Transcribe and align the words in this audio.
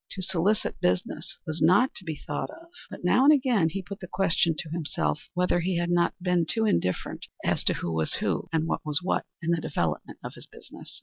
To 0.13 0.21
solicit 0.23 0.79
business 0.81 1.37
was 1.45 1.61
not 1.61 1.93
to 1.93 2.03
be 2.03 2.15
thought 2.25 2.49
of, 2.49 2.69
but 2.89 3.03
now 3.03 3.23
and 3.23 3.31
again 3.31 3.69
he 3.69 3.83
put 3.83 3.99
the 3.99 4.07
question 4.07 4.55
to 4.57 4.69
himself 4.71 5.29
whether 5.35 5.59
he 5.59 5.77
had 5.77 5.91
not 5.91 6.15
been 6.19 6.47
too 6.47 6.65
indifferent 6.65 7.27
as 7.45 7.63
to 7.65 7.75
who 7.75 7.91
was 7.93 8.15
who, 8.15 8.47
and 8.51 8.65
what 8.65 8.83
was 8.83 9.01
what, 9.03 9.27
in 9.43 9.51
the 9.51 9.61
development 9.61 10.17
of 10.23 10.33
his 10.33 10.47
business. 10.47 10.99